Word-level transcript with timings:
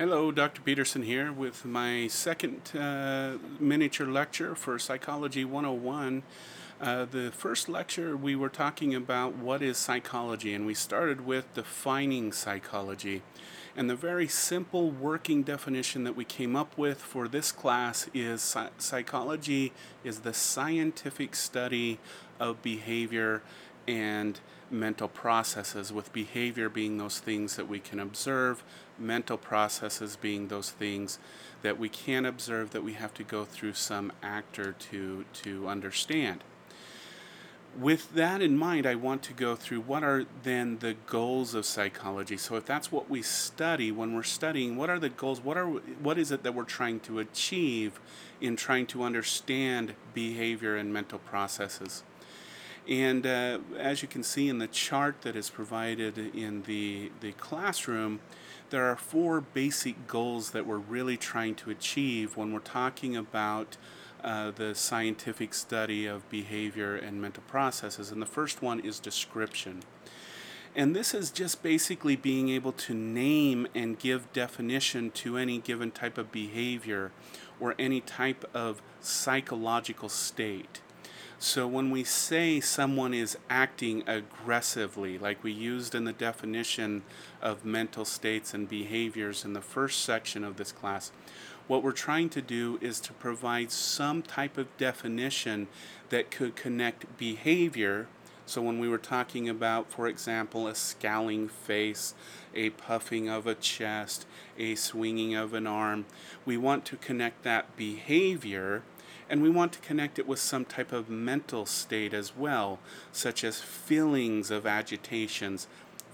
Hello, 0.00 0.32
Dr. 0.32 0.62
Peterson 0.62 1.02
here 1.02 1.30
with 1.30 1.66
my 1.66 2.06
second 2.06 2.74
uh, 2.74 3.36
miniature 3.58 4.06
lecture 4.06 4.54
for 4.54 4.78
Psychology 4.78 5.44
101. 5.44 6.22
Uh, 6.80 7.04
the 7.04 7.30
first 7.30 7.68
lecture 7.68 8.16
we 8.16 8.34
were 8.34 8.48
talking 8.48 8.94
about 8.94 9.36
what 9.36 9.60
is 9.60 9.76
psychology, 9.76 10.54
and 10.54 10.64
we 10.64 10.72
started 10.72 11.26
with 11.26 11.52
defining 11.52 12.32
psychology. 12.32 13.20
And 13.76 13.90
the 13.90 13.94
very 13.94 14.26
simple 14.26 14.90
working 14.90 15.42
definition 15.42 16.04
that 16.04 16.16
we 16.16 16.24
came 16.24 16.56
up 16.56 16.78
with 16.78 17.02
for 17.02 17.28
this 17.28 17.52
class 17.52 18.08
is 18.14 18.56
psychology 18.78 19.74
is 20.02 20.20
the 20.20 20.32
scientific 20.32 21.36
study 21.36 21.98
of 22.40 22.62
behavior 22.62 23.42
and 23.90 24.40
mental 24.70 25.08
processes, 25.08 25.92
with 25.92 26.12
behavior 26.12 26.68
being 26.68 26.98
those 26.98 27.18
things 27.18 27.56
that 27.56 27.68
we 27.68 27.80
can 27.80 27.98
observe, 27.98 28.62
mental 28.98 29.36
processes 29.36 30.16
being 30.16 30.48
those 30.48 30.70
things 30.70 31.18
that 31.62 31.78
we 31.78 31.88
can't 31.88 32.26
observe, 32.26 32.70
that 32.70 32.84
we 32.84 32.92
have 32.94 33.12
to 33.14 33.24
go 33.24 33.44
through 33.44 33.74
some 33.74 34.12
actor 34.22 34.72
to, 34.78 35.24
to 35.32 35.68
understand. 35.68 36.44
With 37.78 38.14
that 38.14 38.42
in 38.42 38.56
mind, 38.58 38.84
I 38.84 38.96
want 38.96 39.22
to 39.24 39.32
go 39.32 39.54
through 39.54 39.82
what 39.82 40.02
are 40.02 40.24
then 40.42 40.78
the 40.78 40.96
goals 41.06 41.54
of 41.54 41.64
psychology. 41.64 42.36
So, 42.36 42.56
if 42.56 42.66
that's 42.66 42.90
what 42.90 43.08
we 43.08 43.22
study 43.22 43.92
when 43.92 44.12
we're 44.12 44.24
studying, 44.24 44.76
what 44.76 44.90
are 44.90 44.98
the 44.98 45.08
goals? 45.08 45.40
What 45.40 45.56
are 45.56 45.68
what 45.68 46.18
is 46.18 46.32
it 46.32 46.42
that 46.42 46.52
we're 46.52 46.64
trying 46.64 46.98
to 47.00 47.20
achieve 47.20 48.00
in 48.40 48.56
trying 48.56 48.86
to 48.86 49.04
understand 49.04 49.94
behavior 50.14 50.74
and 50.74 50.92
mental 50.92 51.20
processes? 51.20 52.02
And 52.88 53.26
uh, 53.26 53.58
as 53.78 54.02
you 54.02 54.08
can 54.08 54.22
see 54.22 54.48
in 54.48 54.58
the 54.58 54.66
chart 54.66 55.22
that 55.22 55.36
is 55.36 55.50
provided 55.50 56.18
in 56.18 56.62
the, 56.62 57.12
the 57.20 57.32
classroom, 57.32 58.20
there 58.70 58.84
are 58.86 58.96
four 58.96 59.40
basic 59.40 60.06
goals 60.06 60.50
that 60.52 60.66
we're 60.66 60.78
really 60.78 61.16
trying 61.16 61.54
to 61.56 61.70
achieve 61.70 62.36
when 62.36 62.52
we're 62.52 62.60
talking 62.60 63.16
about 63.16 63.76
uh, 64.22 64.50
the 64.50 64.74
scientific 64.74 65.54
study 65.54 66.06
of 66.06 66.28
behavior 66.30 66.94
and 66.94 67.20
mental 67.20 67.42
processes. 67.46 68.10
And 68.10 68.20
the 68.20 68.26
first 68.26 68.62
one 68.62 68.80
is 68.80 69.00
description. 69.00 69.82
And 70.76 70.94
this 70.94 71.14
is 71.14 71.30
just 71.30 71.62
basically 71.62 72.14
being 72.14 72.48
able 72.48 72.72
to 72.72 72.94
name 72.94 73.66
and 73.74 73.98
give 73.98 74.32
definition 74.32 75.10
to 75.12 75.36
any 75.36 75.58
given 75.58 75.90
type 75.90 76.16
of 76.16 76.30
behavior 76.30 77.10
or 77.58 77.74
any 77.78 78.00
type 78.00 78.48
of 78.54 78.80
psychological 79.00 80.08
state. 80.08 80.80
So 81.42 81.66
when 81.66 81.90
we 81.90 82.04
say 82.04 82.60
someone 82.60 83.14
is 83.14 83.38
acting 83.48 84.04
aggressively, 84.06 85.16
like 85.16 85.42
we 85.42 85.52
used 85.52 85.94
in 85.94 86.04
the 86.04 86.12
definition 86.12 87.02
of 87.40 87.64
mental 87.64 88.04
states 88.04 88.52
and 88.52 88.68
behaviors 88.68 89.42
in 89.42 89.54
the 89.54 89.62
first 89.62 90.04
section 90.04 90.44
of 90.44 90.58
this 90.58 90.70
class, 90.70 91.12
what 91.66 91.82
we're 91.82 91.92
trying 91.92 92.28
to 92.28 92.42
do 92.42 92.78
is 92.82 93.00
to 93.00 93.14
provide 93.14 93.72
some 93.72 94.20
type 94.20 94.58
of 94.58 94.76
definition 94.76 95.68
that 96.10 96.30
could 96.30 96.56
connect 96.56 97.16
behavior. 97.16 98.06
So 98.44 98.60
when 98.60 98.78
we 98.78 98.88
were 98.90 98.98
talking 98.98 99.48
about, 99.48 99.90
for 99.90 100.08
example, 100.08 100.68
a 100.68 100.74
scowling 100.74 101.48
face, 101.48 102.12
a 102.54 102.68
puffing 102.68 103.30
of 103.30 103.46
a 103.46 103.54
chest, 103.54 104.26
a 104.58 104.74
swinging 104.74 105.34
of 105.34 105.54
an 105.54 105.66
arm, 105.66 106.04
we 106.44 106.58
want 106.58 106.84
to 106.84 106.98
connect 106.98 107.44
that 107.44 107.78
behavior 107.78 108.82
and 109.30 109.42
we 109.42 109.48
want 109.48 109.72
to 109.72 109.78
connect 109.78 110.18
it 110.18 110.26
with 110.26 110.40
some 110.40 110.64
type 110.64 110.90
of 110.90 111.08
mental 111.08 111.64
state 111.64 112.12
as 112.12 112.36
well, 112.36 112.80
such 113.12 113.44
as 113.44 113.60
feelings 113.60 114.50
of 114.50 114.66
agitations, 114.66 115.68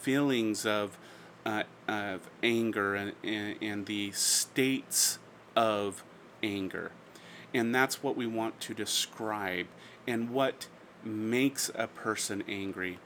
feelings 0.00 0.64
of, 0.64 0.98
uh, 1.44 1.64
of 1.86 2.30
anger, 2.42 2.94
and, 2.94 3.12
and, 3.22 3.56
and 3.60 3.86
the 3.86 4.10
states 4.12 5.18
of 5.54 6.02
anger. 6.42 6.90
And 7.52 7.74
that's 7.74 8.02
what 8.02 8.16
we 8.16 8.26
want 8.26 8.58
to 8.60 8.72
describe 8.72 9.66
and 10.06 10.30
what 10.30 10.68
makes 11.04 11.70
a 11.74 11.88
person 11.88 12.42
angry. 12.48 12.98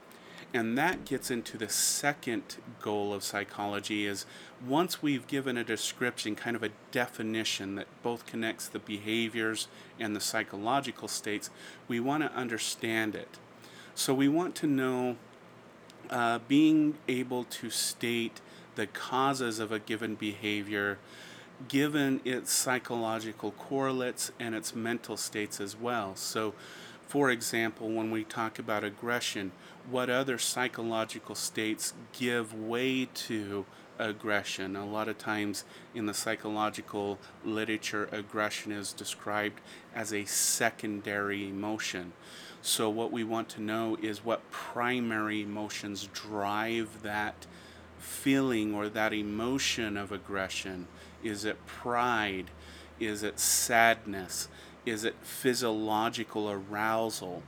And 0.53 0.77
that 0.77 1.05
gets 1.05 1.29
into 1.29 1.57
the 1.57 1.69
second 1.69 2.57
goal 2.81 3.13
of 3.13 3.23
psychology 3.23 4.05
is 4.05 4.25
once 4.65 5.01
we've 5.01 5.27
given 5.27 5.57
a 5.57 5.63
description, 5.63 6.35
kind 6.35 6.55
of 6.55 6.63
a 6.63 6.69
definition 6.91 7.75
that 7.75 7.87
both 8.01 8.25
connects 8.25 8.67
the 8.67 8.79
behaviors 8.79 9.67
and 9.99 10.15
the 10.15 10.21
psychological 10.21 11.07
states, 11.07 11.49
we 11.87 11.99
want 11.99 12.23
to 12.23 12.31
understand 12.31 13.13
it. 13.13 13.37
So 13.93 14.13
we 14.13 14.27
want 14.29 14.55
to 14.55 14.67
know 14.67 15.17
uh, 16.09 16.39
being 16.47 16.97
able 17.07 17.43
to 17.43 17.69
state 17.69 18.39
the 18.75 18.87
causes 18.87 19.59
of 19.59 19.71
a 19.71 19.79
given 19.79 20.15
behavior 20.15 20.97
given 21.67 22.21
its 22.23 22.51
psychological 22.51 23.51
correlates 23.51 24.31
and 24.39 24.53
its 24.53 24.75
mental 24.75 25.17
states 25.17 25.59
as 25.59 25.75
well. 25.75 26.15
So 26.15 26.53
for 27.07 27.31
example, 27.31 27.89
when 27.89 28.11
we 28.11 28.25
talk 28.25 28.59
about 28.59 28.83
aggression, 28.83 29.53
what 29.89 30.09
other 30.09 30.37
psychological 30.37 31.35
states 31.35 31.93
give 32.11 32.53
way 32.53 33.05
to 33.05 33.65
aggression? 33.97 34.75
A 34.75 34.85
lot 34.85 35.07
of 35.07 35.17
times 35.17 35.63
in 35.95 36.05
the 36.05 36.13
psychological 36.13 37.17
literature, 37.45 38.09
aggression 38.11 38.73
is 38.73 38.91
described 38.91 39.61
as 39.95 40.11
a 40.11 40.25
secondary 40.25 41.47
emotion. 41.47 42.11
So, 42.61 42.89
what 42.89 43.13
we 43.13 43.23
want 43.23 43.47
to 43.49 43.61
know 43.61 43.97
is 44.01 44.25
what 44.25 44.51
primary 44.51 45.43
emotions 45.43 46.09
drive 46.13 47.03
that 47.03 47.47
feeling 47.97 48.75
or 48.75 48.89
that 48.89 49.13
emotion 49.13 49.95
of 49.95 50.11
aggression. 50.11 50.87
Is 51.23 51.45
it 51.45 51.65
pride? 51.65 52.51
Is 52.99 53.23
it 53.23 53.39
sadness? 53.39 54.49
Is 54.87 55.03
it 55.03 55.15
physiological 55.21 56.49
arousal, 56.49 57.43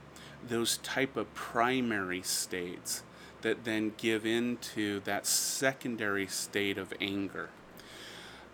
those 0.46 0.76
type 0.78 1.16
of 1.16 1.32
primary 1.34 2.22
states 2.22 3.02
that 3.42 3.64
then 3.64 3.92
give 3.96 4.26
into 4.26 5.00
that 5.00 5.26
secondary 5.26 6.26
state 6.26 6.76
of 6.76 6.92
anger. 7.00 7.48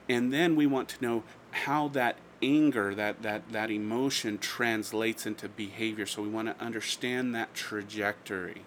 And 0.08 0.32
then 0.32 0.54
we 0.54 0.66
want 0.66 0.88
to 0.90 1.02
know 1.02 1.24
how 1.50 1.88
that 1.88 2.16
anger, 2.40 2.94
that, 2.94 3.22
that, 3.22 3.50
that 3.50 3.70
emotion 3.70 4.38
translates 4.38 5.26
into 5.26 5.48
behavior. 5.48 6.06
So 6.06 6.22
we 6.22 6.28
want 6.28 6.48
to 6.48 6.64
understand 6.64 7.34
that 7.34 7.54
trajectory. 7.54 8.62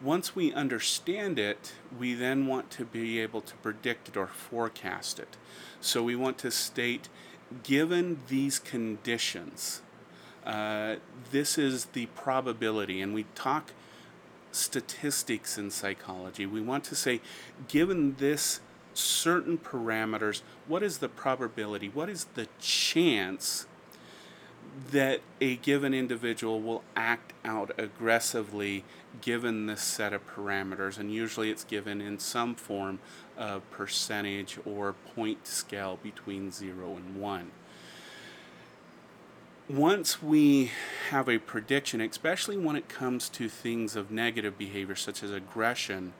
Once 0.00 0.34
we 0.34 0.52
understand 0.52 1.38
it, 1.38 1.72
we 1.98 2.14
then 2.14 2.46
want 2.46 2.70
to 2.70 2.84
be 2.84 3.20
able 3.20 3.40
to 3.40 3.54
predict 3.56 4.08
it 4.08 4.16
or 4.16 4.28
forecast 4.28 5.18
it. 5.18 5.36
So 5.80 6.02
we 6.02 6.14
want 6.14 6.38
to 6.38 6.50
state 6.50 7.08
given 7.62 8.20
these 8.28 8.58
conditions, 8.58 9.82
uh, 10.44 10.96
this 11.30 11.58
is 11.58 11.86
the 11.86 12.06
probability, 12.06 13.00
and 13.00 13.14
we 13.14 13.24
talk 13.34 13.72
statistics 14.52 15.58
in 15.58 15.70
psychology. 15.70 16.46
We 16.46 16.60
want 16.60 16.84
to 16.84 16.94
say, 16.94 17.20
given 17.68 18.16
this 18.18 18.60
certain 18.94 19.58
parameters, 19.58 20.42
what 20.66 20.82
is 20.82 20.98
the 20.98 21.08
probability? 21.08 21.88
What 21.88 22.08
is 22.08 22.24
the 22.34 22.48
chance 22.60 23.66
that 24.90 25.20
a 25.40 25.56
given 25.56 25.94
individual 25.94 26.60
will 26.60 26.82
act 26.94 27.32
out 27.44 27.72
aggressively 27.78 28.84
given 29.20 29.66
this 29.66 29.82
set 29.82 30.12
of 30.12 30.26
parameters? 30.26 30.98
And 30.98 31.12
usually 31.12 31.50
it's 31.50 31.64
given 31.64 32.00
in 32.00 32.18
some 32.18 32.54
form 32.54 32.98
of 33.36 33.68
percentage 33.70 34.58
or 34.64 34.94
point 35.14 35.46
scale 35.46 35.98
between 36.02 36.50
0 36.50 36.96
and 36.96 37.16
1. 37.20 37.50
Once 39.68 40.22
we 40.22 40.70
have 41.10 41.28
a 41.28 41.38
prediction, 41.38 42.00
especially 42.00 42.56
when 42.56 42.74
it 42.74 42.88
comes 42.88 43.28
to 43.28 43.48
things 43.50 43.96
of 43.96 44.10
negative 44.10 44.56
behavior 44.56 44.94
such 44.94 45.22
as 45.22 45.30
aggression, 45.30 46.14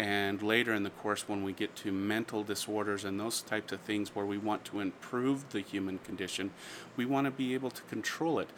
and 0.00 0.42
later 0.42 0.72
in 0.72 0.82
the 0.82 0.88
course 0.88 1.28
when 1.28 1.44
we 1.44 1.52
get 1.52 1.76
to 1.76 1.92
mental 1.92 2.42
disorders 2.42 3.04
and 3.04 3.20
those 3.20 3.42
types 3.42 3.70
of 3.70 3.80
things 3.80 4.14
where 4.14 4.24
we 4.24 4.38
want 4.38 4.64
to 4.64 4.80
improve 4.80 5.50
the 5.50 5.60
human 5.60 5.98
condition, 5.98 6.52
we 6.96 7.04
want 7.04 7.26
to 7.26 7.30
be 7.30 7.52
able 7.52 7.70
to 7.70 7.82
control 7.82 8.38
it. 8.38 8.48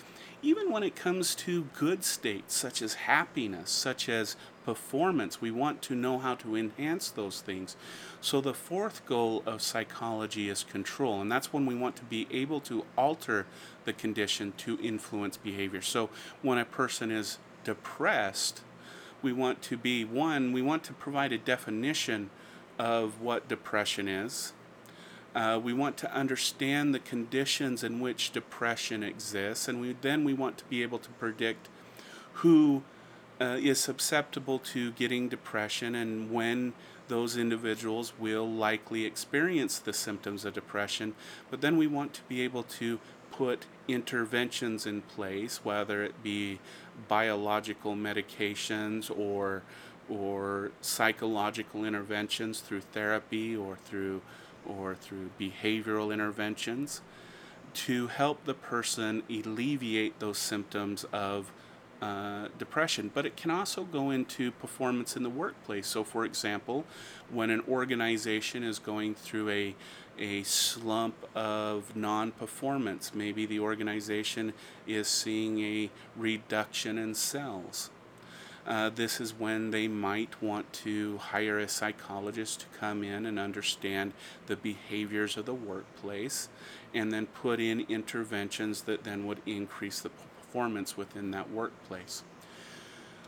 Even 0.41 0.71
when 0.71 0.85
it 0.85 0.95
comes 0.95 1.35
to 1.35 1.65
good 1.77 2.05
states 2.05 2.55
such 2.55 2.81
as 2.81 2.95
happiness, 2.95 3.71
such 3.71 4.09
as 4.09 4.37
performance. 4.65 5.41
We 5.41 5.51
want 5.51 5.83
to 5.83 5.97
know 5.97 6.21
how 6.21 6.37
to 6.37 6.55
enhance 6.55 7.11
those 7.11 7.41
things. 7.41 7.75
So, 8.21 8.41
the 8.41 8.55
fourth 8.55 9.05
goal 9.07 9.43
of 9.45 9.61
psychology 9.61 10.49
is 10.49 10.63
control, 10.63 11.21
and 11.21 11.33
that's 11.33 11.53
when 11.53 11.67
we 11.67 11.75
want 11.75 11.97
to 11.97 12.05
be 12.05 12.29
able 12.31 12.61
to 12.61 12.85
alter 12.97 13.47
the 13.85 13.93
condition 13.93 14.53
to 14.59 14.79
influence 14.81 15.37
behavior. 15.37 15.83
So, 15.83 16.11
when 16.43 16.59
a 16.59 16.65
person 16.65 17.11
is 17.11 17.39
depressed, 17.65 18.61
we 19.23 19.33
want 19.33 19.63
to 19.63 19.77
be 19.77 20.05
one, 20.05 20.53
we 20.53 20.63
want 20.63 20.85
to 20.85 20.93
provide 20.93 21.33
a 21.33 21.39
definition 21.39 22.31
of 22.79 23.21
what 23.21 23.49
depression 23.49 24.09
is. 24.09 24.53
Uh, 25.35 25.59
we 25.63 25.73
want 25.73 25.97
to 25.97 26.15
understand 26.15 26.95
the 26.95 26.99
conditions 26.99 27.83
in 27.83 28.01
which 28.01 28.33
depression 28.33 29.03
exists, 29.03 29.67
and 29.67 29.81
we, 29.81 29.97
then 30.03 30.25
we 30.25 30.35
want 30.35 30.59
to 30.59 30.65
be 30.67 30.83
able 30.83 30.99
to 30.99 31.11
predict 31.13 31.69
who 32.35 32.83
uh, 33.41 33.59
is 33.61 33.79
susceptible 33.81 34.59
to 34.59 34.93
getting 34.93 35.29
depression 35.29 35.95
and 35.95 36.31
when 36.31 36.73
those 37.09 37.37
individuals 37.37 38.13
will 38.19 38.49
likely 38.49 39.05
experience 39.05 39.79
the 39.79 39.93
symptoms 39.93 40.45
of 40.45 40.55
depression. 40.55 41.15
But 41.51 41.61
then 41.61 41.77
we 41.77 41.87
want 41.87 42.15
to 42.15 42.23
be 42.29 42.43
able 42.43 42.63
to 42.65 43.01
put 43.33 43.67
interventions 43.89 44.87
in 44.87 45.03
place, 45.03 45.65
whether 45.65 46.05
it 46.05 46.23
be 46.23 46.61
biological 47.09 47.95
medications 47.95 49.11
or 49.11 49.63
or 50.09 50.73
psychological 50.81 51.85
interventions 51.85 52.61
through 52.61 52.81
therapy 52.81 53.57
or 53.57 53.77
through 53.77 54.21
or 54.67 54.95
through 54.95 55.31
behavioral 55.41 56.13
interventions 56.13 57.01
to 57.73 58.09
help 58.09 58.45
the 58.45 58.55
person 58.55 59.23
alleviate 59.31 60.19
those 60.21 60.39
symptoms 60.39 61.05
of 61.13 61.51
uh, 62.03 62.49
depression, 62.59 63.13
but 63.15 63.25
it 63.25 63.37
can 63.37 63.49
also 63.49 63.85
go 63.85 64.11
into 64.11 64.51
performance 64.51 65.17
in 65.17 65.23
the 65.23 65.31
workplace. 65.31 65.87
So, 65.87 66.03
for 66.03 66.25
example, 66.25 66.85
when 67.31 67.49
an 67.49 67.63
organization 67.69 68.65
is 68.65 68.81
going 68.81 69.15
through 69.15 69.49
a 69.51 69.75
a 70.19 70.43
slump 70.43 71.15
of 71.35 71.95
non 71.97 72.33
performance, 72.33 73.15
maybe 73.15 73.47
the 73.47 73.61
organization 73.61 74.53
is 74.87 75.07
seeing 75.07 75.61
a 75.61 75.91
reduction 76.17 76.99
in 76.99 77.15
sales. 77.15 77.91
Uh, 78.67 78.91
this 78.91 79.21
is 79.21 79.33
when 79.39 79.71
they 79.71 79.89
might 79.89 80.43
want 80.43 80.73
to 80.73 81.19
hire 81.19 81.59
a 81.59 81.69
psychologist 81.69 82.61
to 82.61 82.67
come 82.79 83.03
in 83.03 83.27
and 83.27 83.39
understand 83.39 84.13
the 84.47 84.57
behaviors 84.57 85.37
of 85.37 85.47
the 85.47 85.55
workplace 85.55 86.49
and 86.95 87.13
then 87.13 87.27
put 87.27 87.59
in 87.59 87.81
interventions 87.89 88.83
that 88.83 89.03
then 89.03 89.27
would 89.27 89.41
increase 89.47 90.01
the 90.01 90.11
performance 90.53 90.99
within 90.99 91.31
that 91.31 91.51
workplace. 91.51 92.23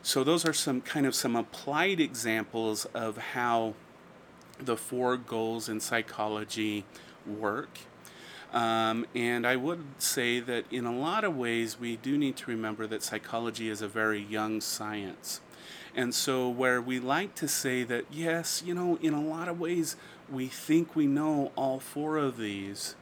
So 0.03 0.23
those 0.23 0.45
are 0.45 0.53
some 0.53 0.83
kind 0.83 1.07
of 1.07 1.15
some 1.15 1.35
applied 1.35 1.99
examples 1.99 2.85
of 2.93 3.17
how 3.17 3.73
the 4.59 4.77
four 4.77 5.17
goals 5.17 5.69
in 5.69 5.81
psychology 5.81 6.85
work. 7.27 7.79
Um, 8.53 9.07
and 9.15 9.47
I 9.47 9.57
would 9.57 9.83
say 9.99 10.39
that 10.41 10.67
in 10.71 10.85
a 10.85 10.95
lot 10.95 11.25
of 11.25 11.35
ways, 11.37 11.81
we 11.81 11.97
do 11.97 12.19
need 12.19 12.37
to 12.37 12.51
remember 12.51 12.87
that 12.87 13.03
psychology 13.03 13.71
is 13.71 13.81
a 13.81 13.89
very 13.89 14.21
young 14.21 14.61
science. 14.61 15.41
And 15.97 16.15
so, 16.15 16.49
where 16.49 16.81
we 16.83 17.01
like 17.01 17.35
to 17.37 17.49
say 17.49 17.85
that, 17.85 18.05
yes, 18.13 18.63
you 18.65 18.75
know, 18.75 18.99
in 19.01 19.15
a 19.15 19.21
lot 19.21 19.49
of 19.49 19.59
ways, 19.59 19.97
we 20.31 20.49
think 20.49 20.95
we 20.95 21.07
know 21.07 21.53
all 21.57 21.81
four 21.81 22.17
of 22.17 22.37
these, 22.37 22.97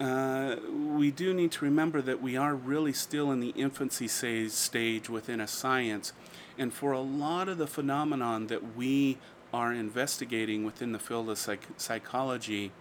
uh, 0.00 0.56
we 0.72 1.10
do 1.10 1.34
need 1.34 1.52
to 1.52 1.64
remember 1.64 2.00
that 2.00 2.22
we 2.22 2.36
are 2.36 2.54
really 2.54 2.92
still 2.92 3.30
in 3.30 3.40
the 3.40 3.50
infancy 3.50 4.08
stage 4.08 5.10
within 5.10 5.40
a 5.40 5.46
science. 5.46 6.14
And 6.56 6.72
for 6.72 6.92
a 6.92 7.00
lot 7.00 7.48
of 7.48 7.58
the 7.58 7.66
phenomenon 7.66 8.46
that 8.46 8.74
we 8.74 9.18
are 9.52 9.72
investigating 9.72 10.64
within 10.64 10.92
the 10.92 10.98
field 10.98 11.28
of 11.28 11.38
psych- 11.38 11.68
psychology, 11.76 12.72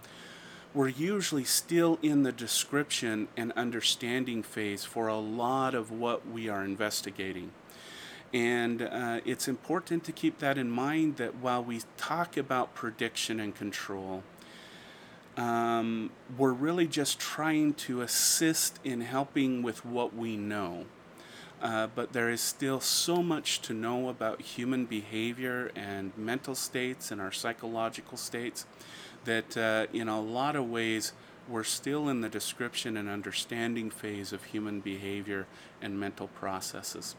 we're 0.73 0.87
usually 0.87 1.43
still 1.43 1.99
in 2.01 2.23
the 2.23 2.31
description 2.31 3.27
and 3.35 3.51
understanding 3.53 4.41
phase 4.41 4.85
for 4.85 5.07
a 5.07 5.17
lot 5.17 5.73
of 5.73 5.91
what 5.91 6.27
we 6.27 6.47
are 6.47 6.63
investigating. 6.63 7.51
And 8.33 8.83
uh, 8.83 9.21
it's 9.25 9.47
important 9.47 10.03
to 10.05 10.11
keep 10.11 10.39
that 10.39 10.57
in 10.57 10.69
mind 10.69 11.17
that 11.17 11.35
while 11.35 11.63
we 11.63 11.81
talk 11.97 12.37
about 12.37 12.75
prediction 12.75 13.39
and 13.39 13.55
control, 13.55 14.23
um, 15.39 16.11
we're 16.37 16.51
really 16.51 16.85
just 16.85 17.17
trying 17.17 17.73
to 17.73 18.01
assist 18.01 18.79
in 18.83 19.01
helping 19.01 19.63
with 19.63 19.85
what 19.85 20.13
we 20.13 20.35
know. 20.35 20.85
Uh, 21.61 21.87
but 21.95 22.13
there 22.13 22.29
is 22.29 22.41
still 22.41 22.79
so 22.79 23.23
much 23.23 23.61
to 23.61 23.73
know 23.73 24.09
about 24.09 24.41
human 24.41 24.85
behavior 24.85 25.71
and 25.75 26.11
mental 26.17 26.55
states 26.55 27.11
and 27.11 27.21
our 27.21 27.31
psychological 27.31 28.17
states 28.17 28.65
that, 29.25 29.57
uh, 29.57 29.87
in 29.93 30.07
a 30.07 30.21
lot 30.21 30.55
of 30.55 30.69
ways, 30.69 31.13
we're 31.47 31.63
still 31.63 32.09
in 32.09 32.21
the 32.21 32.29
description 32.29 32.95
and 32.95 33.09
understanding 33.09 33.89
phase 33.89 34.31
of 34.31 34.43
human 34.45 34.79
behavior 34.79 35.47
and 35.81 35.99
mental 35.99 36.27
processes. 36.27 37.15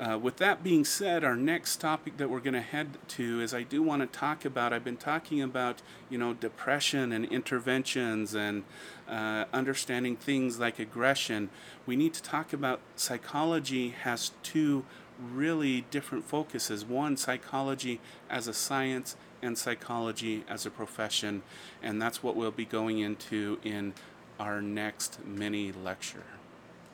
Uh, 0.00 0.18
with 0.18 0.38
that 0.38 0.62
being 0.62 0.84
said, 0.84 1.22
our 1.22 1.36
next 1.36 1.76
topic 1.76 2.16
that 2.16 2.30
we're 2.30 2.40
going 2.40 2.54
to 2.54 2.62
head 2.62 2.96
to 3.08 3.40
is 3.42 3.52
I 3.52 3.62
do 3.62 3.82
want 3.82 4.00
to 4.00 4.18
talk 4.18 4.44
about. 4.44 4.72
I've 4.72 4.84
been 4.84 4.96
talking 4.96 5.42
about 5.42 5.82
you 6.08 6.16
know 6.16 6.32
depression 6.32 7.12
and 7.12 7.26
interventions 7.26 8.34
and 8.34 8.64
uh, 9.08 9.44
understanding 9.52 10.16
things 10.16 10.58
like 10.58 10.78
aggression. 10.78 11.50
We 11.84 11.96
need 11.96 12.14
to 12.14 12.22
talk 12.22 12.52
about 12.54 12.80
psychology 12.96 13.90
has 13.90 14.32
two 14.42 14.84
really 15.20 15.82
different 15.90 16.24
focuses. 16.24 16.84
One, 16.84 17.16
psychology 17.18 18.00
as 18.30 18.48
a 18.48 18.54
science 18.54 19.14
and 19.42 19.58
psychology 19.58 20.44
as 20.48 20.64
a 20.64 20.70
profession, 20.70 21.42
and 21.82 22.00
that's 22.00 22.22
what 22.22 22.34
we'll 22.34 22.50
be 22.50 22.64
going 22.64 22.98
into 22.98 23.58
in 23.62 23.92
our 24.40 24.62
next 24.62 25.18
mini 25.26 25.70
lecture. 25.70 26.24